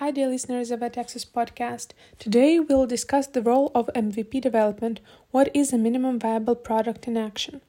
Hi, 0.00 0.10
dear 0.10 0.28
listeners 0.28 0.70
of 0.70 0.82
Itexus 0.82 1.26
podcast. 1.26 1.88
Today 2.18 2.58
we'll 2.58 2.86
discuss 2.86 3.26
the 3.26 3.42
role 3.42 3.70
of 3.74 3.90
MVP 3.94 4.40
development. 4.40 4.98
What 5.30 5.54
is 5.54 5.74
a 5.74 5.76
minimum 5.76 6.18
viable 6.18 6.54
product 6.54 7.06
in 7.06 7.18
action? 7.18 7.60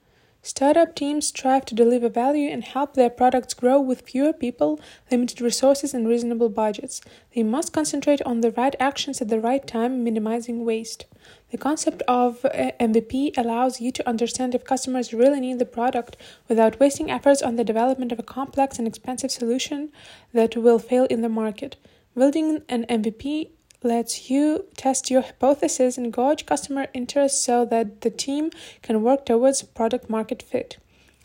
Startup 0.42 0.96
teams 0.96 1.28
strive 1.28 1.66
to 1.66 1.76
deliver 1.76 2.08
value 2.08 2.50
and 2.50 2.64
help 2.64 2.94
their 2.94 3.10
products 3.10 3.54
grow 3.54 3.82
with 3.82 4.08
fewer 4.08 4.32
people, 4.32 4.80
limited 5.12 5.42
resources, 5.42 5.94
and 5.94 6.08
reasonable 6.08 6.48
budgets. 6.48 7.02
They 7.36 7.44
must 7.44 7.74
concentrate 7.74 8.22
on 8.22 8.40
the 8.40 8.52
right 8.52 8.76
actions 8.80 9.20
at 9.20 9.28
the 9.28 9.42
right 9.42 9.68
time, 9.68 10.02
minimizing 10.02 10.64
waste. 10.64 11.08
The 11.52 11.58
concept 11.58 12.02
of 12.08 12.46
uh, 12.46 12.72
MVP 12.80 13.38
allows 13.38 13.82
you 13.82 13.92
to 13.92 14.08
understand 14.08 14.56
if 14.56 14.64
customers 14.64 15.14
really 15.14 15.42
need 15.42 15.60
the 15.60 15.66
product 15.66 16.16
without 16.48 16.80
wasting 16.80 17.12
efforts 17.12 17.42
on 17.42 17.58
the 17.58 17.66
development 17.66 18.14
of 18.14 18.20
a 18.20 18.24
complex 18.24 18.80
and 18.80 18.88
expensive 18.88 19.32
solution 19.32 19.92
that 20.32 20.56
will 20.56 20.80
fail 20.80 21.04
in 21.10 21.20
the 21.20 21.28
market. 21.28 21.76
Building 22.16 22.64
an 22.68 22.86
MVP 22.88 23.52
lets 23.84 24.30
you 24.30 24.66
test 24.76 25.10
your 25.10 25.22
hypothesis 25.22 25.98
and 25.98 26.12
gauge 26.12 26.46
customer 26.46 26.88
interest 26.94 27.44
so 27.44 27.64
that 27.66 28.02
the 28.02 28.10
team 28.10 28.52
can 28.82 29.02
work 29.02 29.26
towards 29.26 29.64
product 29.64 30.10
market 30.10 30.44
fit. 30.44 30.78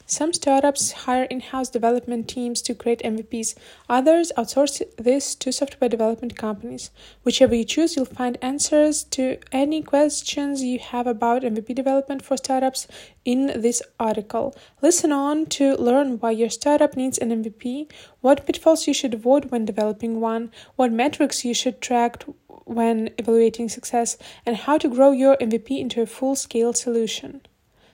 Some 0.08 0.32
startups 0.32 0.92
hire 0.92 1.24
in 1.24 1.40
house 1.40 1.68
development 1.68 2.28
teams 2.28 2.62
to 2.62 2.76
create 2.76 3.02
MVPs, 3.02 3.56
others 3.88 4.30
outsource 4.38 4.80
this 4.96 5.34
to 5.34 5.50
software 5.50 5.88
development 5.88 6.36
companies. 6.36 6.90
Whichever 7.24 7.56
you 7.56 7.64
choose, 7.64 7.96
you'll 7.96 8.04
find 8.04 8.38
answers 8.40 9.02
to 9.02 9.38
any 9.50 9.82
questions 9.82 10.62
you 10.62 10.78
have 10.78 11.08
about 11.08 11.42
MVP 11.42 11.74
development 11.74 12.22
for 12.22 12.36
startups 12.36 12.86
in 13.24 13.60
this 13.60 13.82
article. 13.98 14.54
Listen 14.80 15.10
on 15.10 15.46
to 15.46 15.74
learn 15.74 16.20
why 16.20 16.30
your 16.30 16.50
startup 16.50 16.96
needs 16.96 17.18
an 17.18 17.30
MVP, 17.42 17.90
what 18.20 18.46
pitfalls 18.46 18.86
you 18.86 18.94
should 18.94 19.14
avoid 19.14 19.50
when 19.50 19.64
developing 19.64 20.20
one, 20.20 20.52
what 20.76 20.92
metrics 20.92 21.44
you 21.44 21.52
should 21.52 21.80
track 21.80 22.22
when 22.64 23.10
evaluating 23.18 23.68
success, 23.68 24.16
and 24.46 24.56
how 24.56 24.78
to 24.78 24.88
grow 24.88 25.10
your 25.10 25.36
MVP 25.38 25.80
into 25.80 26.00
a 26.00 26.06
full 26.06 26.36
scale 26.36 26.72
solution. 26.72 27.40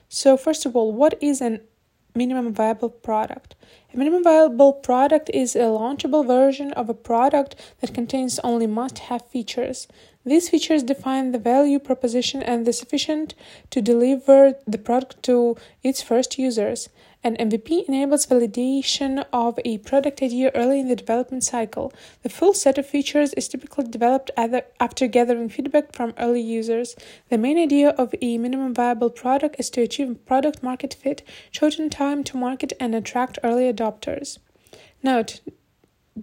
So, 0.09 0.37
first 0.37 0.67
of 0.67 0.75
all, 0.75 0.93
what 0.93 1.17
is 1.19 1.41
an 1.41 1.61
minimum 2.15 2.53
viable 2.53 2.89
product. 2.89 3.55
A 3.93 3.97
minimum 3.97 4.23
viable 4.23 4.73
product 4.73 5.29
is 5.33 5.55
a 5.55 5.59
launchable 5.59 6.25
version 6.25 6.71
of 6.73 6.89
a 6.89 6.93
product 6.93 7.55
that 7.81 7.93
contains 7.93 8.39
only 8.39 8.67
must 8.67 8.99
have 8.99 9.25
features. 9.27 9.87
These 10.25 10.49
features 10.49 10.83
define 10.83 11.31
the 11.31 11.39
value 11.39 11.79
proposition 11.79 12.41
and 12.41 12.65
the 12.65 12.73
sufficient 12.73 13.35
to 13.71 13.81
deliver 13.81 14.55
the 14.65 14.77
product 14.77 15.21
to 15.23 15.57
its 15.83 16.01
first 16.01 16.39
users. 16.39 16.89
An 17.25 17.37
MVP 17.37 17.87
enables 17.87 18.25
validation 18.25 19.25
of 19.31 19.57
a 19.63 19.77
product 19.77 20.21
idea 20.21 20.51
early 20.53 20.81
in 20.81 20.89
the 20.89 20.95
development 20.95 21.45
cycle. 21.45 21.93
The 22.21 22.27
full 22.27 22.53
set 22.53 22.77
of 22.77 22.85
features 22.85 23.31
is 23.35 23.47
typically 23.47 23.85
developed 23.87 24.29
after 24.37 25.07
gathering 25.07 25.47
feedback 25.47 25.93
from 25.93 26.13
early 26.17 26.41
users. 26.41 26.97
The 27.29 27.37
main 27.37 27.57
idea 27.57 27.91
of 27.91 28.13
a 28.21 28.37
minimum 28.37 28.73
viable 28.73 29.09
product 29.09 29.55
is 29.57 29.69
to 29.69 29.81
achieve 29.81 30.25
product 30.25 30.61
market 30.61 30.93
fit, 30.93 31.25
shorten 31.49 31.89
time 31.89 32.25
to 32.25 32.35
market, 32.35 32.73
and 32.77 32.93
attract 32.93 33.39
early 33.41 33.71
adopters. 33.71 34.39
Note 35.01 35.39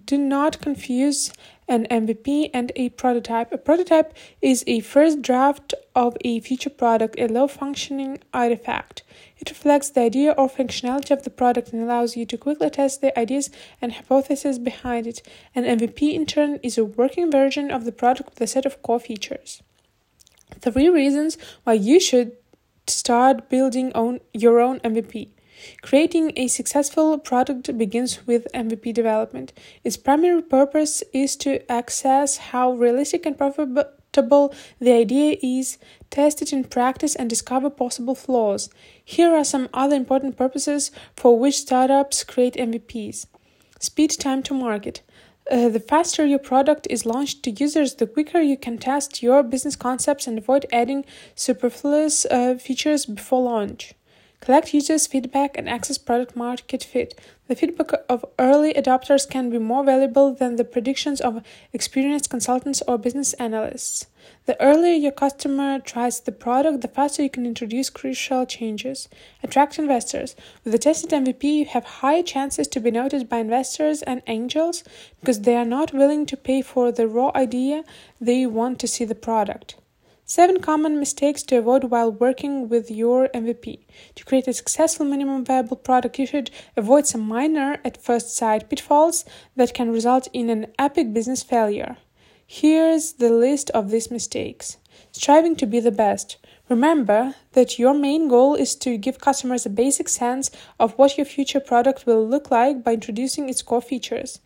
do 0.05 0.17
not 0.17 0.61
confuse 0.61 1.33
an 1.71 1.87
MVP 1.89 2.49
and 2.53 2.69
a 2.75 2.89
prototype. 2.89 3.49
A 3.53 3.57
prototype 3.57 4.13
is 4.41 4.61
a 4.67 4.81
first 4.81 5.21
draft 5.21 5.73
of 5.95 6.17
a 6.19 6.41
future 6.41 6.69
product, 6.69 7.15
a 7.17 7.27
low 7.27 7.47
functioning 7.47 8.19
artifact. 8.33 9.03
It 9.37 9.49
reflects 9.49 9.89
the 9.89 10.01
idea 10.01 10.31
or 10.31 10.49
functionality 10.49 11.11
of 11.11 11.23
the 11.23 11.29
product 11.29 11.71
and 11.71 11.81
allows 11.81 12.17
you 12.17 12.25
to 12.25 12.37
quickly 12.37 12.69
test 12.69 12.99
the 12.99 13.17
ideas 13.17 13.49
and 13.81 13.93
hypotheses 13.93 14.59
behind 14.59 15.07
it. 15.07 15.21
An 15.55 15.63
MVP, 15.63 16.13
in 16.13 16.25
turn, 16.25 16.59
is 16.61 16.77
a 16.77 16.83
working 16.83 17.31
version 17.31 17.71
of 17.71 17.85
the 17.85 17.93
product 17.93 18.31
with 18.31 18.41
a 18.41 18.47
set 18.47 18.65
of 18.65 18.81
core 18.81 18.99
features. 18.99 19.63
Three 20.59 20.89
reasons 20.89 21.37
why 21.63 21.73
you 21.73 22.01
should 22.01 22.33
start 22.85 23.49
building 23.49 23.93
on 23.93 24.19
your 24.33 24.59
own 24.59 24.81
MVP. 24.81 25.29
Creating 25.81 26.31
a 26.35 26.47
successful 26.47 27.17
product 27.17 27.77
begins 27.77 28.25
with 28.25 28.47
MVP 28.53 28.93
development. 28.93 29.53
Its 29.83 29.97
primary 29.97 30.41
purpose 30.41 31.03
is 31.13 31.35
to 31.37 31.61
assess 31.69 32.37
how 32.37 32.71
realistic 32.71 33.25
and 33.25 33.37
profitable 33.37 34.53
the 34.79 34.91
idea 34.91 35.37
is, 35.41 35.77
test 36.09 36.41
it 36.41 36.51
in 36.51 36.63
practice, 36.63 37.15
and 37.15 37.29
discover 37.29 37.69
possible 37.69 38.15
flaws. 38.15 38.69
Here 39.03 39.33
are 39.35 39.43
some 39.43 39.69
other 39.73 39.95
important 39.95 40.37
purposes 40.37 40.91
for 41.15 41.37
which 41.37 41.57
startups 41.59 42.23
create 42.23 42.55
MVPs 42.55 43.27
speed 43.81 44.11
time 44.11 44.43
to 44.43 44.53
market. 44.53 45.01
Uh, 45.49 45.67
the 45.67 45.79
faster 45.79 46.25
your 46.25 46.39
product 46.39 46.87
is 46.89 47.05
launched 47.05 47.43
to 47.43 47.51
users, 47.51 47.95
the 47.95 48.05
quicker 48.05 48.39
you 48.39 48.55
can 48.55 48.77
test 48.77 49.23
your 49.23 49.41
business 49.41 49.75
concepts 49.75 50.27
and 50.27 50.37
avoid 50.37 50.65
adding 50.71 51.03
superfluous 51.35 52.25
uh, 52.25 52.55
features 52.55 53.05
before 53.05 53.41
launch. 53.41 53.93
Collect 54.41 54.73
users' 54.73 55.05
feedback 55.05 55.55
and 55.55 55.69
access 55.69 55.99
product 55.99 56.35
market 56.35 56.83
fit. 56.83 57.13
The 57.47 57.55
feedback 57.55 57.91
of 58.09 58.25
early 58.39 58.73
adopters 58.73 59.29
can 59.29 59.51
be 59.51 59.59
more 59.59 59.83
valuable 59.83 60.33
than 60.33 60.55
the 60.55 60.63
predictions 60.63 61.21
of 61.21 61.43
experienced 61.73 62.31
consultants 62.31 62.81
or 62.87 62.97
business 62.97 63.33
analysts. 63.33 64.07
The 64.47 64.59
earlier 64.59 64.95
your 64.95 65.11
customer 65.11 65.77
tries 65.77 66.19
the 66.19 66.31
product, 66.31 66.81
the 66.81 66.87
faster 66.87 67.21
you 67.21 67.29
can 67.29 67.45
introduce 67.45 67.91
crucial 67.91 68.47
changes. 68.47 69.07
Attract 69.43 69.77
investors. 69.77 70.35
With 70.65 70.73
a 70.73 70.79
tested 70.79 71.11
MVP, 71.11 71.43
you 71.43 71.65
have 71.65 72.01
high 72.01 72.23
chances 72.23 72.67
to 72.69 72.79
be 72.79 72.89
noticed 72.89 73.29
by 73.29 73.37
investors 73.37 74.01
and 74.01 74.23
angels 74.25 74.83
because 75.19 75.41
they 75.41 75.55
are 75.55 75.65
not 75.65 75.93
willing 75.93 76.25
to 76.25 76.35
pay 76.35 76.63
for 76.63 76.91
the 76.91 77.07
raw 77.07 77.31
idea, 77.35 77.83
they 78.19 78.47
want 78.47 78.79
to 78.79 78.87
see 78.87 79.05
the 79.05 79.13
product. 79.13 79.75
Seven 80.33 80.61
common 80.61 80.97
mistakes 80.97 81.43
to 81.43 81.57
avoid 81.57 81.91
while 81.91 82.09
working 82.09 82.69
with 82.69 82.89
your 82.89 83.27
MVP. 83.33 83.79
To 84.15 84.23
create 84.23 84.47
a 84.47 84.53
successful 84.53 85.05
minimum 85.05 85.43
viable 85.43 85.75
product, 85.75 86.17
you 86.19 86.25
should 86.25 86.49
avoid 86.77 87.05
some 87.05 87.19
minor, 87.19 87.81
at 87.83 88.01
first 88.01 88.33
sight, 88.37 88.69
pitfalls 88.69 89.25
that 89.57 89.73
can 89.73 89.91
result 89.91 90.29
in 90.31 90.49
an 90.49 90.67
epic 90.79 91.11
business 91.11 91.43
failure. 91.43 91.97
Here's 92.47 93.11
the 93.11 93.29
list 93.29 93.71
of 93.71 93.91
these 93.91 94.09
mistakes. 94.09 94.77
Striving 95.11 95.57
to 95.57 95.65
be 95.65 95.81
the 95.81 95.91
best. 95.91 96.37
Remember 96.69 97.35
that 97.51 97.77
your 97.77 97.93
main 97.93 98.29
goal 98.29 98.55
is 98.55 98.73
to 98.75 98.97
give 98.97 99.19
customers 99.19 99.65
a 99.65 99.69
basic 99.69 100.07
sense 100.07 100.49
of 100.79 100.93
what 100.93 101.17
your 101.17 101.25
future 101.25 101.59
product 101.59 102.05
will 102.05 102.25
look 102.25 102.49
like 102.49 102.85
by 102.85 102.93
introducing 102.93 103.49
its 103.49 103.61
core 103.61 103.81
features. 103.81 104.39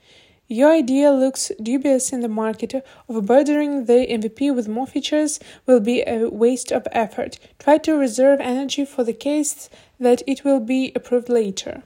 Your 0.48 0.72
idea 0.72 1.12
looks 1.12 1.52
dubious 1.60 2.14
in 2.14 2.20
the 2.20 2.30
market. 2.30 2.76
Overburdening 3.10 3.86
the 3.86 4.06
MVP 4.08 4.54
with 4.54 4.68
more 4.68 4.86
features 4.86 5.40
will 5.66 5.80
be 5.80 6.04
a 6.06 6.30
waste 6.30 6.72
of 6.72 6.88
effort. 6.92 7.40
Try 7.58 7.80
to 7.80 7.96
reserve 7.96 8.40
energy 8.40 8.86
for 8.86 9.04
the 9.04 9.14
case 9.14 9.70
that 10.00 10.22
it 10.28 10.44
will 10.44 10.60
be 10.60 10.92
approved 10.96 11.30
later. 11.30 11.82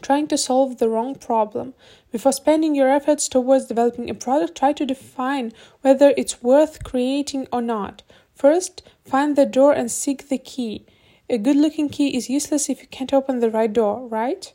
Trying 0.00 0.28
to 0.28 0.38
solve 0.38 0.78
the 0.78 0.88
wrong 0.88 1.14
problem. 1.14 1.74
Before 2.10 2.32
spending 2.32 2.74
your 2.74 2.88
efforts 2.88 3.28
towards 3.28 3.66
developing 3.66 4.08
a 4.08 4.14
product, 4.14 4.56
try 4.56 4.72
to 4.72 4.86
define 4.86 5.52
whether 5.82 6.14
it's 6.16 6.42
worth 6.42 6.84
creating 6.84 7.48
or 7.52 7.60
not. 7.60 8.02
First, 8.34 8.82
find 9.04 9.36
the 9.36 9.44
door 9.44 9.74
and 9.74 9.90
seek 9.90 10.28
the 10.28 10.38
key. 10.38 10.86
A 11.28 11.36
good 11.36 11.56
looking 11.56 11.90
key 11.90 12.16
is 12.16 12.30
useless 12.30 12.70
if 12.70 12.80
you 12.80 12.88
can't 12.88 13.12
open 13.12 13.40
the 13.40 13.50
right 13.50 13.72
door, 13.72 14.06
right? 14.06 14.52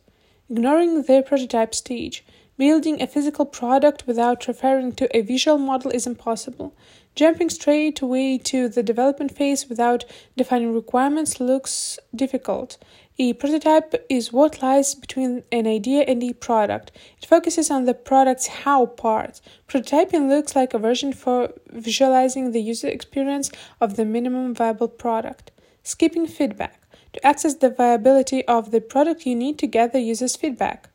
Ignoring 0.50 1.04
the 1.04 1.24
prototype 1.28 1.76
stage. 1.76 2.26
Building 2.62 3.02
a 3.02 3.08
physical 3.08 3.48
product 3.48 4.06
without 4.06 4.48
referring 4.48 4.92
to 4.92 5.18
a 5.18 5.22
visual 5.22 5.58
model 5.58 5.90
is 5.90 6.06
impossible. 6.06 6.76
Jumping 7.16 7.50
straight 7.50 8.02
away 8.02 8.38
to 8.38 8.70
the 8.70 8.84
development 8.84 9.36
phase 9.36 9.68
without 9.68 10.06
defining 10.38 10.72
requirements 10.72 11.40
looks 11.40 11.98
difficult. 12.16 12.78
A 13.18 13.34
prototype 13.34 13.96
is 14.10 14.32
what 14.32 14.62
lies 14.62 14.94
between 14.94 15.42
an 15.52 15.66
idea 15.66 16.04
and 16.04 16.22
a 16.22 16.34
product. 16.34 16.92
It 17.18 17.26
focuses 17.26 17.72
on 17.72 17.86
the 17.86 17.96
product's 17.96 18.46
how 18.46 18.86
part. 18.86 19.42
Prototyping 19.68 20.30
looks 20.30 20.56
like 20.56 20.76
a 20.76 20.78
version 20.78 21.14
for 21.14 21.54
visualizing 21.72 22.52
the 22.52 22.62
user 22.62 22.90
experience 22.90 23.50
of 23.80 23.96
the 23.96 24.06
minimum 24.06 24.54
viable 24.54 24.88
product. 24.88 25.50
Skipping 25.82 26.28
feedback. 26.28 26.80
To 27.14 27.26
access 27.26 27.56
the 27.56 27.72
viability 27.72 28.46
of 28.46 28.70
the 28.70 28.82
product, 28.82 29.26
you 29.26 29.36
need 29.36 29.58
to 29.58 29.66
gather 29.66 29.98
users' 29.98 30.36
feedback. 30.36 30.91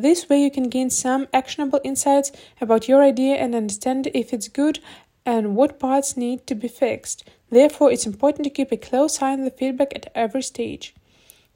This 0.00 0.28
way, 0.28 0.40
you 0.40 0.50
can 0.52 0.68
gain 0.68 0.90
some 0.90 1.26
actionable 1.34 1.80
insights 1.82 2.30
about 2.60 2.86
your 2.86 3.02
idea 3.02 3.34
and 3.34 3.52
understand 3.52 4.08
if 4.14 4.32
it's 4.32 4.46
good 4.46 4.78
and 5.26 5.56
what 5.56 5.80
parts 5.80 6.16
need 6.16 6.46
to 6.46 6.54
be 6.54 6.68
fixed. 6.68 7.28
Therefore, 7.50 7.90
it's 7.90 8.06
important 8.06 8.44
to 8.44 8.50
keep 8.50 8.70
a 8.70 8.76
close 8.76 9.20
eye 9.20 9.32
on 9.32 9.42
the 9.42 9.50
feedback 9.50 9.92
at 9.96 10.12
every 10.14 10.42
stage. 10.42 10.94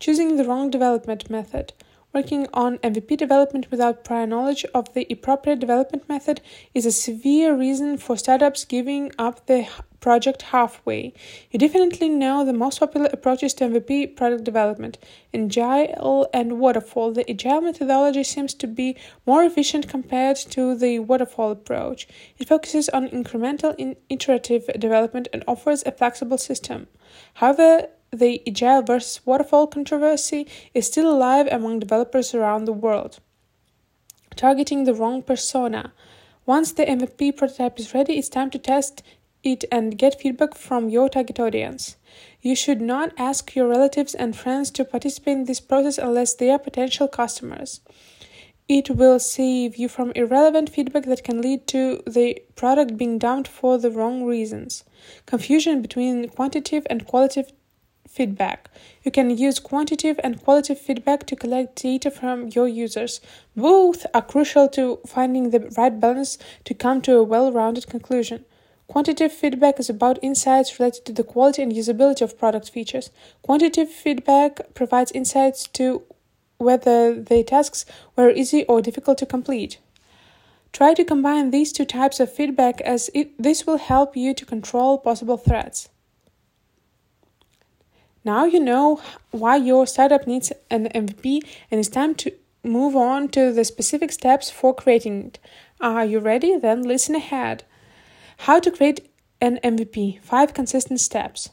Choosing 0.01 0.37
the 0.37 0.45
wrong 0.45 0.71
development 0.71 1.31
method. 1.31 1.73
Working 2.13 2.49
on 2.53 2.79
MVP 2.79 3.17
development 3.17 3.71
without 3.71 4.03
prior 4.03 4.27
knowledge 4.27 4.67
of 4.75 4.93
the 4.93 5.07
appropriate 5.09 5.61
development 5.61 6.09
method 6.09 6.41
is 6.75 6.85
a 6.85 6.91
severe 6.91 7.57
reason 7.57 7.97
for 7.97 8.17
startups 8.17 8.65
giving 8.65 9.13
up 9.21 9.47
the 9.47 9.69
project 10.03 10.43
halfway. 10.43 11.15
You 11.51 11.59
definitely 11.59 12.11
know 12.11 12.45
the 12.45 12.53
most 12.53 12.81
popular 12.81 13.09
approaches 13.13 13.55
to 13.55 13.65
MVP 13.65 14.17
product 14.17 14.45
development 14.45 14.99
In 15.33 15.45
Agile 15.47 16.29
and 16.35 16.59
Waterfall. 16.59 17.13
The 17.13 17.31
Agile 17.31 17.63
methodology 17.63 18.25
seems 18.25 18.53
to 18.55 18.67
be 18.67 18.97
more 19.25 19.45
efficient 19.45 19.89
compared 19.89 20.37
to 20.37 20.75
the 20.75 20.99
Waterfall 20.99 21.53
approach. 21.53 22.07
It 22.39 22.49
focuses 22.49 22.91
on 22.91 23.09
incremental, 23.09 23.97
iterative 24.11 24.67
development 24.79 25.29
and 25.33 25.43
offers 25.49 25.83
a 25.87 25.93
flexible 25.93 26.39
system. 26.39 26.89
However, 27.35 27.89
the 28.11 28.43
Agile 28.47 28.83
versus 28.83 29.25
Waterfall 29.25 29.69
controversy 29.69 30.47
is 30.75 30.87
still 30.87 31.11
alive 31.11 31.49
among 31.51 31.79
developers 31.79 32.35
around 32.35 32.67
the 32.67 32.73
world. 32.73 33.21
Targeting 34.37 34.85
the 34.85 34.95
wrong 34.95 35.23
persona. 35.23 35.93
Once 36.45 36.73
the 36.73 36.85
MVP 36.85 37.37
prototype 37.37 37.79
is 37.79 37.95
ready, 37.95 38.19
it's 38.19 38.29
time 38.29 38.51
to 38.51 38.59
test 38.59 39.03
it 39.43 39.65
and 39.71 39.99
get 39.99 40.21
feedback 40.21 40.55
from 40.55 40.89
your 40.89 41.09
target 41.09 41.41
audience. 41.41 41.97
You 42.41 42.55
should 42.55 42.81
not 42.81 43.13
ask 43.17 43.55
your 43.55 43.69
relatives 43.69 44.15
and 44.15 44.37
friends 44.37 44.71
to 44.73 44.85
participate 44.85 45.39
in 45.39 45.45
this 45.45 45.61
process 45.61 45.99
unless 45.99 46.35
they 46.35 46.51
are 46.51 46.59
potential 46.59 47.09
customers. 47.09 47.81
It 48.69 48.91
will 48.91 49.19
save 49.19 49.77
you 49.77 49.89
from 49.89 50.13
irrelevant 50.15 50.71
feedback 50.71 51.05
that 51.05 51.25
can 51.25 51.43
lead 51.43 51.67
to 51.69 52.03
the 52.07 52.43
product 52.55 52.97
being 52.97 53.19
dumped 53.19 53.49
for 53.49 53.77
the 53.77 53.91
wrong 53.91 54.25
reasons. 54.25 54.85
Confusion 55.27 55.83
between 55.83 56.29
quantitative 56.29 56.87
and 56.89 57.07
qualitative 57.07 57.53
feedback. 58.09 58.71
You 59.03 59.11
can 59.11 59.31
use 59.31 59.59
quantitative 59.59 60.21
and 60.23 60.41
qualitative 60.41 60.83
feedback 60.83 61.27
to 61.27 61.37
collect 61.37 61.83
data 61.83 62.11
from 62.11 62.49
your 62.49 62.69
users. 62.69 63.21
Both 63.57 64.07
are 64.15 64.23
crucial 64.23 64.69
to 64.71 65.01
finding 65.07 65.51
the 65.51 65.61
right 65.77 65.99
balance 65.99 66.39
to 66.65 66.75
come 66.75 67.01
to 67.03 67.17
a 67.17 67.23
well 67.23 67.51
rounded 67.51 67.89
conclusion. 67.89 68.45
Quantitative 68.89 69.33
feedback 69.33 69.81
is 69.81 69.89
about 69.89 70.19
insights 70.23 70.79
related 70.79 71.05
to 71.07 71.13
the 71.13 71.25
quality 71.25 71.63
and 71.63 71.73
usability 71.73 72.21
of 72.23 72.39
product 72.39 72.71
features. 72.71 73.11
Quantitative 73.43 73.89
feedback 73.89 74.75
provides 74.75 75.13
insights 75.13 75.67
to 75.69 76.03
whether 76.59 77.15
the 77.15 77.43
tasks 77.43 77.85
were 78.17 78.31
easy 78.31 78.65
or 78.65 78.83
difficult 78.83 79.19
to 79.19 79.27
complete. 79.27 79.79
Try 80.73 80.95
to 80.95 81.05
combine 81.05 81.51
these 81.51 81.73
two 81.73 81.85
types 81.85 82.19
of 82.21 82.33
feedback 82.33 82.81
as 82.81 83.11
it, 83.15 83.31
this 83.43 83.67
will 83.67 83.79
help 83.79 84.17
you 84.17 84.33
to 84.35 84.47
control 84.47 84.99
possible 84.99 85.37
threats. 85.37 85.89
Now 88.25 88.45
you 88.45 88.61
know 88.61 89.01
why 89.33 89.57
your 89.57 89.87
startup 89.87 90.27
needs 90.27 90.53
an 90.71 90.89
MVP 90.95 91.43
and 91.71 91.81
it's 91.81 91.89
time 91.89 92.15
to 92.17 92.33
move 92.63 92.95
on 92.95 93.29
to 93.31 93.53
the 93.53 93.65
specific 93.65 94.13
steps 94.13 94.51
for 94.51 94.75
creating 94.75 95.27
it. 95.27 95.39
Are 95.81 96.05
you 96.05 96.21
ready? 96.21 96.57
Then 96.57 96.83
listen 96.83 97.17
ahead. 97.17 97.65
How 98.47 98.59
to 98.59 98.73
create 98.73 99.09
an 99.41 99.61
MVP 99.63 100.21
5 100.21 100.53
consistent 100.53 100.99
steps. 100.99 101.51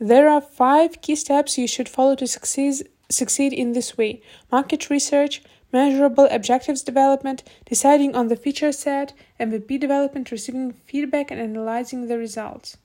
There 0.00 0.28
are 0.28 0.40
5 0.40 1.00
key 1.00 1.14
steps 1.14 1.56
you 1.56 1.68
should 1.68 1.88
follow 1.88 2.16
to 2.16 2.26
succeed, 2.26 2.88
succeed 3.08 3.52
in 3.52 3.74
this 3.74 3.96
way 3.96 4.22
market 4.50 4.90
research, 4.90 5.40
measurable 5.72 6.26
objectives 6.32 6.82
development, 6.82 7.44
deciding 7.64 8.16
on 8.16 8.26
the 8.26 8.34
feature 8.34 8.72
set, 8.72 9.12
MVP 9.38 9.78
development, 9.78 10.32
receiving 10.32 10.72
feedback, 10.72 11.30
and 11.30 11.40
analyzing 11.40 12.08
the 12.08 12.18
results. 12.18 12.76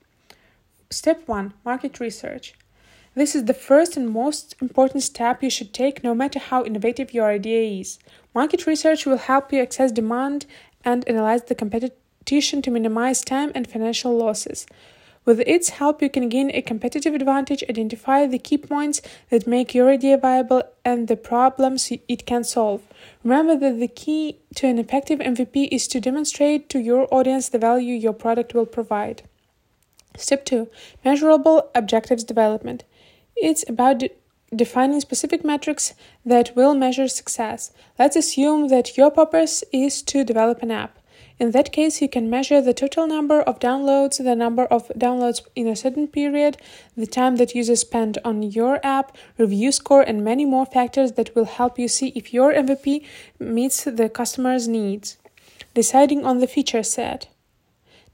Step 0.92 1.28
1 1.28 1.52
Market 1.66 2.00
research. 2.00 2.54
This 3.16 3.34
is 3.34 3.46
the 3.46 3.56
first 3.56 3.98
and 3.98 4.08
most 4.08 4.54
important 4.62 5.02
step 5.02 5.42
you 5.42 5.50
should 5.50 5.74
take 5.74 6.04
no 6.04 6.14
matter 6.14 6.38
how 6.38 6.64
innovative 6.64 7.12
your 7.12 7.32
idea 7.32 7.80
is. 7.80 7.98
Market 8.36 8.68
research 8.68 9.08
will 9.08 9.18
help 9.18 9.52
you 9.52 9.64
access 9.64 9.92
demand 9.92 10.46
and 10.86 11.10
analyze 11.10 11.46
the 11.46 11.56
competition 12.28 12.62
to 12.62 12.70
minimize 12.70 13.24
time 13.24 13.54
and 13.56 13.66
financial 13.70 14.18
losses. 14.18 14.66
With 15.24 15.40
its 15.48 15.70
help, 15.80 16.02
you 16.02 16.10
can 16.10 16.28
gain 16.28 16.52
a 16.52 16.62
competitive 16.62 17.14
advantage, 17.14 17.64
identify 17.70 18.28
the 18.28 18.38
key 18.38 18.58
points 18.58 19.02
that 19.30 19.48
make 19.48 19.74
your 19.74 19.90
idea 19.90 20.18
viable, 20.18 20.64
and 20.84 21.08
the 21.08 21.16
problems 21.16 21.90
it 21.90 22.26
can 22.26 22.44
solve. 22.44 22.82
Remember 23.24 23.56
that 23.56 23.80
the 23.80 23.88
key 23.88 24.40
to 24.56 24.68
an 24.68 24.78
effective 24.78 25.20
MVP 25.20 25.70
is 25.72 25.88
to 25.88 26.02
demonstrate 26.02 26.70
to 26.70 26.80
your 26.80 27.08
audience 27.14 27.48
the 27.48 27.60
value 27.60 27.96
your 27.96 28.14
product 28.14 28.54
will 28.54 28.66
provide. 28.66 29.24
Step 30.18 30.44
2 30.44 30.68
Measurable 31.06 31.72
Objectives 31.76 32.26
Development. 32.26 32.84
It's 33.38 33.64
about 33.70 34.00
de- 34.00 34.12
defining 34.54 35.00
specific 35.00 35.46
metrics 35.46 35.94
that 36.26 36.56
will 36.58 36.74
measure 36.74 37.08
success. 37.08 37.72
Let's 37.98 38.18
assume 38.18 38.68
that 38.68 38.98
your 38.98 39.12
purpose 39.12 39.64
is 39.72 40.02
to 40.04 40.26
develop 40.26 40.62
an 40.62 40.72
app. 40.72 40.97
In 41.40 41.52
that 41.52 41.72
case, 41.72 42.02
you 42.02 42.10
can 42.10 42.32
measure 42.32 42.62
the 42.62 42.74
total 42.74 43.06
number 43.06 43.42
of 43.42 43.60
downloads, 43.60 44.18
the 44.18 44.36
number 44.36 44.66
of 44.66 44.88
downloads 44.90 45.42
in 45.56 45.68
a 45.68 45.76
certain 45.76 46.08
period, 46.08 46.58
the 46.96 47.06
time 47.06 47.36
that 47.36 47.54
users 47.54 47.82
spend 47.82 48.18
on 48.26 48.42
your 48.42 48.80
app, 48.84 49.16
review 49.38 49.72
score, 49.72 50.02
and 50.02 50.24
many 50.24 50.46
more 50.46 50.66
factors 50.66 51.12
that 51.12 51.36
will 51.36 51.46
help 51.46 51.78
you 51.78 51.88
see 51.88 52.08
if 52.16 52.34
your 52.34 52.54
MVP 52.54 53.06
meets 53.38 53.84
the 53.84 54.10
customer's 54.10 54.68
needs. 54.68 55.18
Deciding 55.76 56.26
on 56.26 56.40
the 56.40 56.48
feature 56.48 56.82
set. 56.82 57.28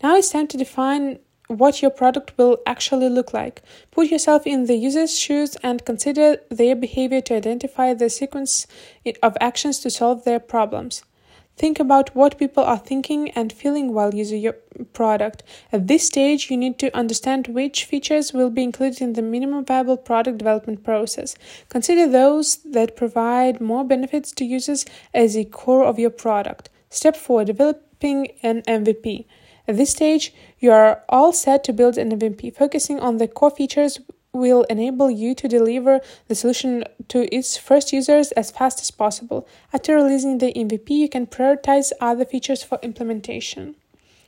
Now 0.01 0.17
it's 0.17 0.31
time 0.31 0.47
to 0.47 0.57
define 0.57 1.19
what 1.47 1.81
your 1.81 1.91
product 1.91 2.37
will 2.37 2.57
actually 2.65 3.07
look 3.07 3.33
like. 3.33 3.61
Put 3.91 4.07
yourself 4.07 4.45
in 4.45 4.65
the 4.65 4.75
user's 4.75 5.17
shoes 5.17 5.55
and 5.63 5.85
consider 5.85 6.37
their 6.49 6.75
behavior 6.75 7.21
to 7.21 7.35
identify 7.35 7.93
the 7.93 8.09
sequence 8.09 8.67
of 9.21 9.37
actions 9.39 9.79
to 9.79 9.89
solve 9.89 10.25
their 10.25 10.39
problems. 10.39 11.03
Think 11.55 11.79
about 11.79 12.15
what 12.15 12.39
people 12.39 12.63
are 12.63 12.79
thinking 12.79 13.29
and 13.31 13.53
feeling 13.53 13.93
while 13.93 14.13
using 14.13 14.41
your 14.41 14.55
product. 14.91 15.43
At 15.71 15.87
this 15.87 16.07
stage, 16.07 16.49
you 16.49 16.57
need 16.57 16.79
to 16.79 16.95
understand 16.97 17.47
which 17.47 17.85
features 17.85 18.33
will 18.33 18.49
be 18.49 18.63
included 18.63 19.01
in 19.01 19.13
the 19.13 19.21
minimum 19.21 19.63
viable 19.63 19.97
product 19.97 20.39
development 20.39 20.83
process. 20.83 21.35
Consider 21.69 22.07
those 22.07 22.57
that 22.63 22.95
provide 22.95 23.61
more 23.61 23.83
benefits 23.83 24.31
to 24.33 24.45
users 24.45 24.85
as 25.13 25.37
a 25.37 25.45
core 25.45 25.85
of 25.85 25.99
your 25.99 26.09
product. 26.09 26.69
Step 26.89 27.15
4 27.15 27.45
Developing 27.45 28.29
an 28.41 28.63
MVP. 28.63 29.25
At 29.67 29.77
this 29.77 29.91
stage, 29.91 30.33
you 30.59 30.71
are 30.71 31.03
all 31.07 31.31
set 31.31 31.63
to 31.65 31.73
build 31.73 31.97
an 31.97 32.19
MVP. 32.19 32.55
Focusing 32.55 32.99
on 32.99 33.17
the 33.17 33.27
core 33.27 33.51
features 33.51 33.99
will 34.33 34.63
enable 34.63 35.11
you 35.11 35.35
to 35.35 35.47
deliver 35.47 36.01
the 36.27 36.35
solution 36.35 36.83
to 37.07 37.33
its 37.33 37.55
first 37.55 37.93
users 37.93 38.31
as 38.31 38.51
fast 38.51 38.81
as 38.81 38.91
possible. 38.91 39.47
After 39.71 39.95
releasing 39.95 40.39
the 40.39 40.51
MVP, 40.53 40.89
you 40.89 41.07
can 41.07 41.27
prioritize 41.27 41.91
other 42.01 42.25
features 42.25 42.63
for 42.63 42.79
implementation. 42.81 43.75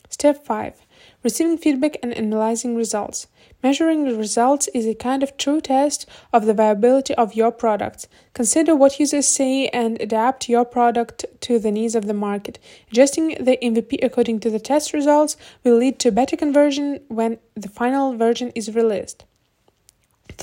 Step 0.09 0.45
5 0.45 0.85
Receiving 1.23 1.57
feedback 1.57 1.97
and 2.03 2.13
analyzing 2.13 2.75
results. 2.75 3.27
Measuring 3.63 4.05
the 4.05 4.15
results 4.15 4.67
is 4.75 4.85
a 4.85 4.93
kind 4.93 5.23
of 5.23 5.37
true 5.37 5.59
test 5.59 6.07
of 6.31 6.45
the 6.45 6.53
viability 6.53 7.15
of 7.15 7.33
your 7.33 7.51
product. 7.51 8.07
Consider 8.33 8.75
what 8.75 8.99
users 8.99 9.27
say 9.27 9.67
and 9.69 9.99
adapt 9.99 10.47
your 10.47 10.63
product 10.63 11.25
to 11.41 11.57
the 11.57 11.71
needs 11.71 11.95
of 11.95 12.05
the 12.05 12.13
market. 12.13 12.59
Adjusting 12.91 13.29
the 13.43 13.57
MVP 13.61 14.03
according 14.03 14.39
to 14.41 14.51
the 14.51 14.59
test 14.59 14.93
results 14.93 15.35
will 15.63 15.77
lead 15.77 15.97
to 15.99 16.11
better 16.11 16.37
conversion 16.37 16.99
when 17.07 17.39
the 17.55 17.69
final 17.69 18.15
version 18.15 18.51
is 18.53 18.75
released. 18.75 19.25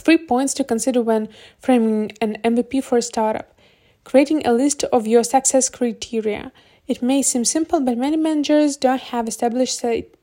Three 0.04 0.18
points 0.18 0.52
to 0.54 0.64
consider 0.64 1.00
when 1.00 1.28
framing 1.60 2.12
an 2.20 2.36
MVP 2.42 2.82
for 2.82 2.98
a 2.98 3.02
startup. 3.02 3.56
Creating 4.02 4.44
a 4.44 4.52
list 4.52 4.82
of 4.84 5.06
your 5.06 5.22
success 5.22 5.68
criteria. 5.68 6.50
It 6.88 7.02
may 7.02 7.22
seem 7.22 7.44
simple, 7.44 7.80
but 7.80 7.96
many 7.96 8.16
managers 8.16 8.76
don't 8.76 9.00
have 9.00 9.28
established 9.28 9.80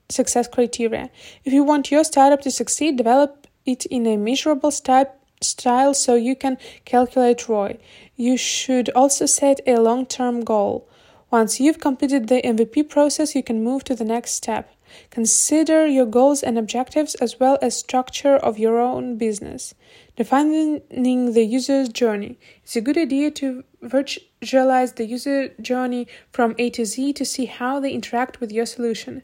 success 0.10 0.48
criteria. 0.50 1.10
If 1.46 1.54
you 1.54 1.64
want 1.64 1.92
your 1.92 2.04
startup 2.04 2.42
to 2.42 2.52
succeed, 2.52 2.98
develop 2.98 3.48
it 3.66 3.86
in 3.86 4.06
a 4.06 4.18
measurable 4.18 4.72
style 4.72 5.94
so 5.94 6.16
you 6.16 6.36
can 6.36 6.58
calculate 6.84 7.48
ROI. 7.48 7.78
You 8.18 8.36
should 8.36 8.90
also 8.90 9.26
set 9.26 9.62
a 9.66 9.78
long 9.78 10.06
term 10.06 10.44
goal. 10.44 10.90
Once 11.32 11.62
you've 11.62 11.80
completed 11.80 12.28
the 12.28 12.42
MVP 12.42 12.90
process, 12.90 13.34
you 13.34 13.44
can 13.44 13.64
move 13.64 13.86
to 13.86 13.96
the 13.96 14.04
next 14.04 14.32
step. 14.32 14.76
Consider 15.10 15.88
your 15.88 16.06
goals 16.06 16.44
and 16.44 16.58
objectives 16.58 17.16
as 17.16 17.40
well 17.40 17.58
as 17.62 17.78
structure 17.78 18.36
of 18.36 18.60
your 18.60 18.80
own 18.80 19.18
business. 19.18 19.74
Defining 20.16 20.82
the 20.90 21.44
user's 21.44 21.90
journey. 21.90 22.38
It's 22.64 22.76
a 22.76 22.82
good 22.82 22.98
idea 22.98 23.32
to 23.32 23.64
visualize 23.82 24.94
the 24.94 25.06
user 25.06 25.50
journey 25.62 26.08
from 26.32 26.56
A 26.58 26.70
to 26.72 26.86
Z 26.86 27.14
to 27.14 27.26
see 27.26 27.46
how 27.46 27.80
they 27.80 27.92
interact 27.92 28.40
with 28.40 28.52
your 28.52 28.66
solution. 28.66 29.24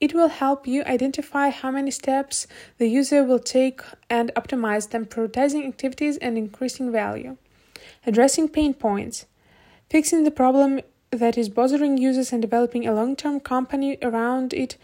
It 0.00 0.14
will 0.14 0.28
help 0.28 0.66
you 0.66 0.82
identify 0.82 1.50
how 1.50 1.70
many 1.70 1.92
steps 1.92 2.48
the 2.78 2.88
user 2.88 3.22
will 3.22 3.38
take 3.38 3.80
and 4.10 4.32
optimize 4.34 4.90
them, 4.90 5.06
prioritizing 5.06 5.66
activities 5.68 6.16
and 6.16 6.36
increasing 6.36 6.90
value. 6.90 7.36
Addressing 8.04 8.48
pain 8.48 8.74
points. 8.74 9.26
Fixing 9.88 10.24
the 10.24 10.32
problem 10.32 10.80
that 11.12 11.36
is 11.36 11.48
bothering 11.48 11.98
users 11.98 12.32
and 12.32 12.40
developing 12.40 12.86
a 12.86 12.94
long 12.94 13.14
term 13.14 13.38
company 13.38 13.98
around 14.02 14.52
it 14.54 14.76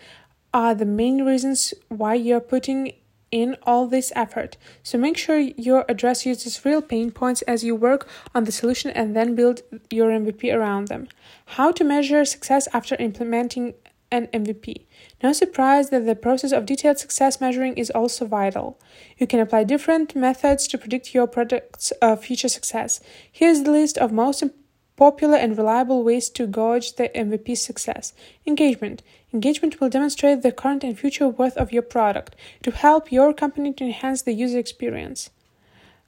are 0.52 0.75
the 0.75 0.85
main 0.85 1.25
reasons 1.25 1.75
why 1.88 2.14
you're 2.14 2.40
putting 2.40 2.92
in 3.30 3.56
all 3.62 3.87
this 3.87 4.12
effort. 4.16 4.56
So 4.82 4.97
make 4.97 5.18
sure 5.18 5.38
you 5.38 5.85
address 5.88 6.25
users' 6.25 6.64
real 6.64 6.80
pain 6.80 7.11
points 7.11 7.42
as 7.42 7.62
you 7.64 7.75
work 7.75 8.08
on 8.35 8.44
the 8.44 8.52
solution 8.52 8.90
and 8.90 9.14
then 9.14 9.35
build 9.35 9.62
your 9.90 10.11
MVP 10.11 10.54
around 10.54 10.88
them. 10.88 11.08
How 11.47 11.73
to 11.73 11.85
measure 11.85 12.25
success 12.25 12.68
after 12.73 12.94
implementing 12.97 13.75
an 14.11 14.28
MVP. 14.28 14.87
No 15.23 15.35
surprise 15.35 15.90
that 15.90 16.06
the 16.06 16.14
process 16.14 16.52
of 16.52 16.64
detailed 16.64 16.99
success 16.99 17.40
measuring 17.42 17.76
is 17.76 17.90
also 17.90 18.26
vital. 18.26 18.80
You 19.18 19.26
can 19.26 19.40
apply 19.40 19.64
different 19.64 20.16
methods 20.16 20.66
to 20.68 20.78
predict 20.78 21.14
your 21.14 21.26
product's 21.26 21.92
uh, 22.00 22.16
future 22.16 22.49
success. 22.49 23.00
Here's 23.30 23.64
the 23.64 23.73
list 23.73 23.99
of 23.99 24.11
most 24.11 24.42
popular 24.99 25.38
and 25.38 25.57
reliable 25.57 26.02
ways 26.02 26.28
to 26.28 26.45
gauge 26.45 26.97
the 26.97 27.09
MVP's 27.14 27.62
success. 27.62 28.12
Engagement. 28.47 29.00
Engagement 29.33 29.81
will 29.81 29.88
demonstrate 29.88 30.43
the 30.43 30.50
current 30.50 30.83
and 30.83 30.99
future 30.99 31.28
worth 31.28 31.57
of 31.57 31.73
your 31.73 31.83
product 31.83 32.35
to 32.64 32.73
help 32.73 33.12
your 33.12 33.33
company 33.33 33.73
to 33.73 33.85
enhance 33.85 34.23
the 34.23 34.33
user 34.33 34.59
experience. 34.59 35.31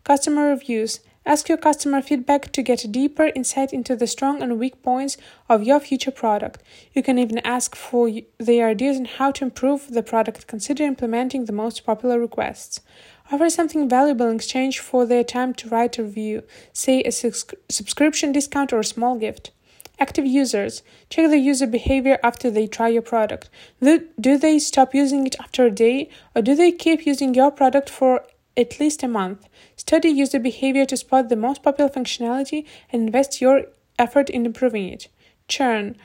Customer 0.03 0.49
reviews. 0.49 0.99
Ask 1.27 1.51
your 1.51 1.59
customer 1.59 2.01
feedback 2.01 2.51
to 2.53 2.63
get 2.63 2.91
deeper 2.91 3.31
insight 3.37 3.73
into 3.73 3.95
the 3.95 4.07
strong 4.07 4.43
and 4.43 4.59
weak 4.59 4.83
points 4.83 5.19
of 5.51 5.63
your 5.63 5.79
future 5.79 6.11
product. 6.11 6.63
You 6.95 7.03
can 7.03 7.19
even 7.19 7.39
ask 7.39 7.77
for 7.77 8.11
their 8.39 8.69
ideas 8.69 8.97
on 8.97 9.05
how 9.05 9.31
to 9.33 9.45
improve 9.45 9.91
the 9.91 10.03
product. 10.03 10.47
Consider 10.47 10.85
implementing 10.85 11.45
the 11.45 11.53
most 11.53 11.85
popular 11.85 12.19
requests. 12.19 12.81
Offer 13.31 13.51
something 13.51 13.89
valuable 13.89 14.29
in 14.29 14.37
exchange 14.37 14.81
for 14.81 15.05
their 15.07 15.23
time 15.23 15.55
to 15.55 15.69
write 15.69 15.99
a 15.99 16.03
review, 16.03 16.43
say 16.73 17.03
a 17.03 17.13
subscription 17.13 18.33
discount 18.33 18.73
or 18.73 18.81
a 18.81 18.85
small 18.85 19.17
gift. 19.17 19.53
Active 20.01 20.25
users. 20.25 20.83
Check 21.11 21.29
the 21.29 21.39
user 21.39 21.67
behavior 21.67 22.19
after 22.25 22.51
they 22.51 22.67
try 22.67 22.89
your 22.89 23.03
product. 23.03 23.51
Do, 23.83 24.09
do 24.19 24.39
they 24.39 24.59
stop 24.59 24.95
using 24.95 25.27
it 25.27 25.37
after 25.39 25.67
a 25.67 25.71
day, 25.71 26.09
or 26.35 26.41
do 26.41 26.55
they 26.55 26.73
keep 26.73 27.05
using 27.05 27.35
your 27.35 27.51
product 27.51 27.91
for 27.91 28.25
at 28.61 28.79
least 28.79 29.03
a 29.03 29.09
month? 29.09 29.49
Study 29.77 30.09
user 30.09 30.39
behavior 30.39 30.85
to 30.87 30.97
spot 30.97 31.29
the 31.29 31.37
most 31.37 31.63
popular 31.63 31.91
functionality 31.91 32.67
and 32.93 33.03
invest 33.03 33.41
your 33.41 33.65
effort 33.99 34.31
in 34.31 34.47
improving 34.47 34.89
it. 34.89 35.09
Churn. 35.49 35.97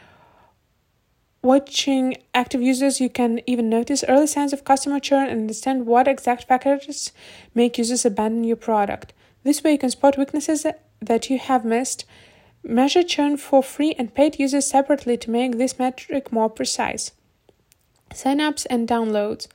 Watching 1.42 2.16
active 2.34 2.62
users, 2.62 3.00
you 3.00 3.10
can 3.10 3.42
even 3.46 3.70
notice 3.70 4.04
early 4.08 4.26
signs 4.26 4.54
of 4.54 4.64
customer 4.64 5.00
churn 5.00 5.28
and 5.30 5.42
understand 5.42 5.86
what 5.86 6.08
exact 6.08 6.48
factors 6.48 7.12
make 7.54 7.78
users 7.78 8.06
abandon 8.06 8.44
your 8.44 8.56
product. 8.56 9.14
This 9.44 9.64
way, 9.64 9.74
you 9.74 9.78
can 9.78 9.92
spot 9.92 10.18
weaknesses 10.18 10.66
that 11.02 11.30
you 11.30 11.38
have 11.38 11.64
missed 11.64 12.06
Measure 12.68 13.04
churn 13.04 13.38
for 13.38 13.62
free 13.62 13.94
and 13.94 14.16
paid 14.16 14.40
users 14.40 14.66
separately 14.66 15.18
to 15.18 15.30
make 15.30 15.60
this 15.60 15.78
metric 15.78 16.32
more 16.32 16.50
precise. 16.50 17.12
Signups 18.10 18.66
and 18.72 18.88
downloads. 18.88 19.48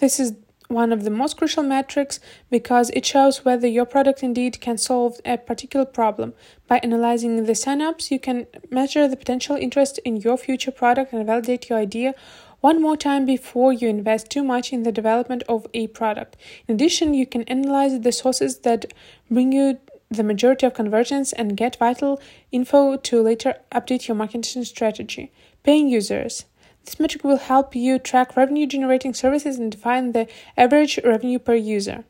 This 0.00 0.18
is 0.18 0.34
one 0.68 0.92
of 0.92 1.04
the 1.04 1.10
most 1.10 1.36
crucial 1.36 1.62
metrics 1.62 2.20
because 2.50 2.90
it 2.90 3.04
shows 3.06 3.44
whether 3.44 3.66
your 3.66 3.84
product 3.84 4.22
indeed 4.22 4.60
can 4.60 4.78
solve 4.78 5.20
a 5.24 5.36
particular 5.36 5.86
problem. 5.86 6.34
By 6.66 6.78
analyzing 6.78 7.44
the 7.44 7.52
signups, 7.52 8.10
you 8.10 8.18
can 8.18 8.46
measure 8.70 9.08
the 9.08 9.16
potential 9.16 9.56
interest 9.56 9.98
in 10.04 10.16
your 10.16 10.36
future 10.36 10.70
product 10.70 11.12
and 11.12 11.26
validate 11.26 11.68
your 11.68 11.78
idea 11.78 12.14
one 12.60 12.80
more 12.80 12.96
time 12.96 13.26
before 13.26 13.72
you 13.72 13.88
invest 13.88 14.30
too 14.30 14.42
much 14.42 14.72
in 14.72 14.82
the 14.82 14.90
development 14.90 15.42
of 15.48 15.66
a 15.74 15.86
product. 15.88 16.36
In 16.66 16.74
addition, 16.74 17.14
you 17.14 17.26
can 17.26 17.42
analyze 17.44 18.00
the 18.00 18.12
sources 18.12 18.58
that 18.60 18.92
bring 19.30 19.52
you 19.52 19.78
the 20.10 20.22
majority 20.22 20.66
of 20.66 20.74
conversions 20.74 21.32
and 21.32 21.56
get 21.56 21.76
vital 21.76 22.20
info 22.52 22.96
to 22.96 23.22
later 23.22 23.56
update 23.72 24.08
your 24.08 24.14
marketing 24.14 24.64
strategy. 24.64 25.32
Paying 25.62 25.88
users. 25.88 26.44
This 26.86 27.00
metric 27.00 27.24
will 27.24 27.36
help 27.36 27.74
you 27.74 27.98
track 27.98 28.36
revenue 28.36 28.64
generating 28.64 29.12
services 29.12 29.58
and 29.58 29.72
define 29.72 30.12
the 30.12 30.28
average 30.56 31.00
revenue 31.04 31.40
per 31.40 31.56
user. 31.56 32.04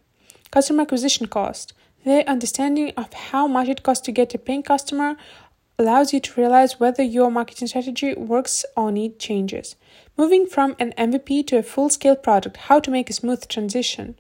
Customer 0.51 0.83
acquisition 0.83 1.27
cost. 1.27 1.73
The 2.05 2.29
understanding 2.29 2.93
of 2.95 3.13
how 3.15 3.47
much 3.47 3.69
it 3.69 3.83
costs 3.83 4.05
to 4.05 4.13
get 4.13 4.35
a 4.35 4.39
paying 4.39 4.63
customer 4.63 5.17
allows 5.79 6.13
you 6.13 6.21
to 6.21 6.41
realize 6.41 6.79
whether 6.79 7.03
your 7.03 7.31
marketing 7.31 7.69
strategy 7.69 8.15
works 8.15 8.67
or 8.77 8.93
need 8.93 9.19
changes. 9.19 9.77
Moving 10.17 10.47
from 10.47 10.77
an 10.79 10.93
MVP 10.99 11.47
to 11.49 11.57
a 11.57 11.63
full 11.63 11.89
scale 11.89 12.17
product, 12.17 12.59
how 12.69 12.79
to 12.81 12.91
make 12.91 13.09
a 13.09 13.15
smooth 13.15 13.49
transition. 13.49 14.15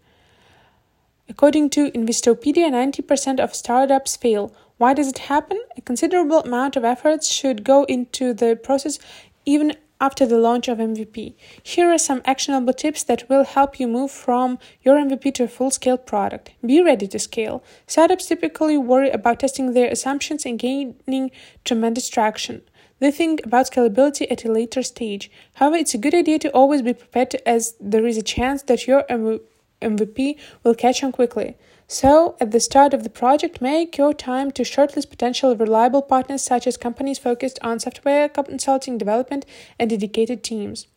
According 1.28 1.70
to 1.70 1.90
Investopedia, 1.90 2.70
90% 2.70 3.40
of 3.40 3.54
startups 3.54 4.16
fail. 4.16 4.54
Why 4.78 4.94
does 4.94 5.08
it 5.08 5.18
happen? 5.18 5.60
A 5.76 5.82
considerable 5.82 6.40
amount 6.40 6.76
of 6.76 6.84
efforts 6.84 7.30
should 7.30 7.62
go 7.62 7.84
into 7.84 8.32
the 8.32 8.56
process 8.56 8.98
even 9.44 9.76
after 10.00 10.26
the 10.26 10.38
launch 10.38 10.68
of 10.68 10.78
MVP. 10.78 11.34
Here 11.62 11.90
are 11.90 11.98
some 11.98 12.22
actionable 12.24 12.72
tips 12.72 13.02
that 13.04 13.28
will 13.28 13.44
help 13.44 13.80
you 13.80 13.88
move 13.88 14.10
from 14.10 14.58
your 14.82 14.96
MVP 14.96 15.34
to 15.34 15.44
a 15.44 15.48
full 15.48 15.70
scale 15.70 15.98
product. 15.98 16.52
Be 16.64 16.82
ready 16.82 17.06
to 17.08 17.18
scale. 17.18 17.64
Startups 17.86 18.26
typically 18.26 18.76
worry 18.76 19.10
about 19.10 19.40
testing 19.40 19.72
their 19.72 19.90
assumptions 19.90 20.44
and 20.44 20.58
gaining 20.58 21.30
tremendous 21.64 22.08
traction. 22.08 22.62
They 22.98 23.10
think 23.10 23.44
about 23.44 23.70
scalability 23.70 24.30
at 24.30 24.44
a 24.44 24.52
later 24.52 24.82
stage. 24.82 25.30
However, 25.54 25.76
it's 25.76 25.94
a 25.94 25.98
good 25.98 26.14
idea 26.14 26.38
to 26.40 26.50
always 26.52 26.82
be 26.82 26.94
prepared 26.94 27.36
as 27.44 27.74
there 27.80 28.06
is 28.06 28.16
a 28.16 28.22
chance 28.22 28.62
that 28.62 28.86
your 28.86 29.04
MVP 29.82 30.38
will 30.62 30.74
catch 30.74 31.04
on 31.04 31.12
quickly. 31.12 31.56
So, 31.88 32.34
at 32.40 32.50
the 32.50 32.58
start 32.58 32.94
of 32.94 33.04
the 33.04 33.10
project, 33.10 33.62
make 33.62 33.96
your 33.96 34.12
time 34.12 34.50
to 34.52 34.62
shortlist 34.62 35.08
potential 35.08 35.54
reliable 35.54 36.02
partners 36.02 36.42
such 36.42 36.66
as 36.66 36.76
companies 36.76 37.20
focused 37.20 37.60
on 37.62 37.78
software 37.78 38.28
consulting 38.28 38.98
development 38.98 39.46
and 39.78 39.88
dedicated 39.88 40.42
teams. 40.42 40.88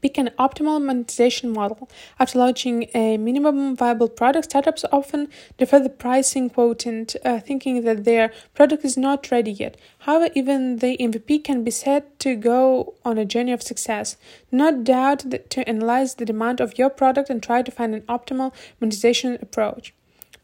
Pick 0.00 0.16
an 0.18 0.30
optimal 0.38 0.80
monetization 0.80 1.50
model. 1.50 1.88
After 2.20 2.38
launching 2.38 2.88
a 2.94 3.16
minimum 3.16 3.74
viable 3.74 4.08
product, 4.08 4.44
startups 4.46 4.84
often 4.92 5.28
defer 5.56 5.80
the 5.80 5.88
pricing 5.88 6.50
quotient, 6.50 7.16
uh, 7.24 7.40
thinking 7.40 7.82
that 7.82 8.04
their 8.04 8.32
product 8.54 8.84
is 8.84 8.96
not 8.96 9.30
ready 9.30 9.50
yet. 9.50 9.76
However, 10.00 10.30
even 10.34 10.76
the 10.76 10.96
MVP 10.98 11.42
can 11.42 11.64
be 11.64 11.70
said 11.70 12.04
to 12.20 12.36
go 12.36 12.94
on 13.04 13.18
a 13.18 13.24
journey 13.24 13.52
of 13.52 13.62
success. 13.62 14.16
Not 14.52 14.84
doubt 14.84 15.24
to 15.50 15.68
analyze 15.68 16.14
the 16.14 16.24
demand 16.24 16.60
of 16.60 16.78
your 16.78 16.90
product 16.90 17.28
and 17.28 17.42
try 17.42 17.62
to 17.62 17.70
find 17.70 17.94
an 17.94 18.02
optimal 18.02 18.52
monetization 18.80 19.38
approach. 19.42 19.92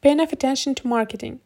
Pay 0.01 0.11
enough 0.11 0.33
attention 0.33 0.75
to 0.75 0.89
marketing. 0.89 1.41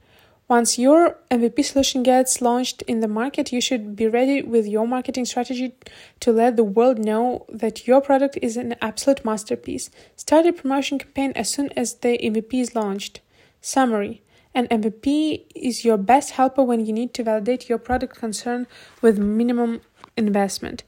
Once 0.49 0.79
your 0.79 1.19
MVP 1.31 1.63
solution 1.63 2.03
gets 2.03 2.41
launched 2.41 2.81
in 2.83 3.01
the 3.01 3.07
market, 3.07 3.53
you 3.53 3.61
should 3.61 3.95
be 3.95 4.09
ready 4.09 4.41
with 4.41 4.67
your 4.67 4.89
marketing 4.89 5.27
strategy 5.27 5.75
to 6.21 6.33
let 6.33 6.57
the 6.57 6.65
world 6.65 6.99
know 6.99 7.45
that 7.51 7.87
your 7.87 8.01
product 8.01 8.39
is 8.41 8.57
an 8.57 8.75
absolute 8.81 9.27
masterpiece. 9.27 9.91
Start 10.17 10.47
a 10.47 10.53
promotion 10.55 10.99
campaign 10.99 11.33
as 11.37 11.51
soon 11.51 11.71
as 11.77 11.97
the 11.97 12.17
MVP 12.17 12.55
is 12.55 12.75
launched. 12.75 13.21
Summary 13.61 14.23
An 14.55 14.67
MVP 14.69 15.45
is 15.55 15.85
your 15.85 15.99
best 15.99 16.31
helper 16.31 16.63
when 16.63 16.87
you 16.87 16.95
need 16.95 17.13
to 17.13 17.23
validate 17.23 17.69
your 17.69 17.79
product 17.79 18.17
concern 18.17 18.67
with 19.03 19.19
minimum 19.19 19.83
investment. 20.17 20.83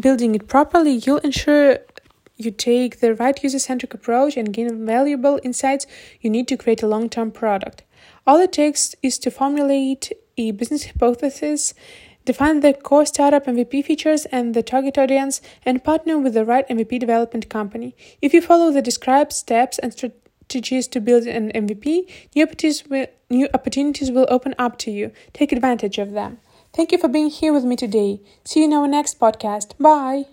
Building 0.00 0.34
it 0.34 0.48
properly, 0.48 0.94
you'll 0.94 1.18
ensure 1.18 1.78
you 2.36 2.50
take 2.50 2.98
the 2.98 3.14
right 3.14 3.40
user 3.40 3.60
centric 3.60 3.94
approach 3.94 4.36
and 4.36 4.52
gain 4.52 4.84
valuable 4.84 5.38
insights 5.44 5.86
you 6.20 6.28
need 6.28 6.48
to 6.48 6.56
create 6.56 6.82
a 6.82 6.88
long 6.88 7.08
term 7.08 7.30
product. 7.30 7.84
All 8.26 8.38
it 8.38 8.52
takes 8.52 8.94
is 9.02 9.18
to 9.20 9.30
formulate 9.30 10.12
a 10.36 10.50
business 10.50 10.86
hypothesis, 10.86 11.74
define 12.24 12.60
the 12.60 12.74
core 12.74 13.06
startup 13.06 13.46
MVP 13.46 13.84
features 13.84 14.26
and 14.26 14.54
the 14.54 14.62
target 14.62 14.98
audience, 14.98 15.40
and 15.64 15.84
partner 15.84 16.18
with 16.18 16.34
the 16.34 16.44
right 16.44 16.68
MVP 16.68 16.98
development 16.98 17.48
company. 17.48 17.96
If 18.20 18.34
you 18.34 18.42
follow 18.42 18.70
the 18.70 18.82
described 18.82 19.32
steps 19.32 19.78
and 19.78 19.92
strategies 19.92 20.88
to 20.88 21.00
build 21.00 21.26
an 21.26 21.52
MVP, 21.52 22.10
new 22.34 22.44
opportunities 22.44 22.86
will, 22.86 23.06
new 23.30 23.48
opportunities 23.54 24.10
will 24.10 24.26
open 24.28 24.54
up 24.58 24.78
to 24.78 24.90
you. 24.90 25.12
Take 25.32 25.52
advantage 25.52 25.98
of 25.98 26.12
them. 26.12 26.38
Thank 26.72 26.92
you 26.92 26.98
for 26.98 27.08
being 27.08 27.30
here 27.30 27.52
with 27.54 27.64
me 27.64 27.74
today. 27.74 28.20
See 28.44 28.60
you 28.60 28.66
in 28.66 28.74
our 28.74 28.86
next 28.86 29.18
podcast. 29.18 29.78
Bye. 29.78 30.26